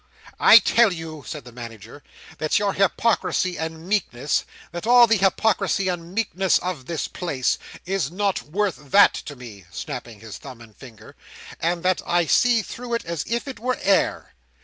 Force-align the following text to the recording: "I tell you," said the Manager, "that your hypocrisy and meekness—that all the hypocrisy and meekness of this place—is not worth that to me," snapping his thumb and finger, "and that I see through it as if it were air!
"I 0.39 0.57
tell 0.57 0.91
you," 0.91 1.23
said 1.27 1.45
the 1.45 1.51
Manager, 1.51 2.01
"that 2.39 2.57
your 2.57 2.73
hypocrisy 2.73 3.55
and 3.55 3.87
meekness—that 3.87 4.87
all 4.87 5.05
the 5.05 5.17
hypocrisy 5.17 5.89
and 5.89 6.15
meekness 6.15 6.57
of 6.57 6.87
this 6.87 7.07
place—is 7.07 8.09
not 8.09 8.41
worth 8.41 8.77
that 8.89 9.13
to 9.13 9.35
me," 9.35 9.65
snapping 9.69 10.19
his 10.19 10.39
thumb 10.39 10.59
and 10.59 10.75
finger, 10.75 11.15
"and 11.59 11.83
that 11.83 12.01
I 12.03 12.25
see 12.25 12.63
through 12.63 12.95
it 12.95 13.05
as 13.05 13.23
if 13.27 13.47
it 13.47 13.59
were 13.59 13.77
air! 13.79 14.33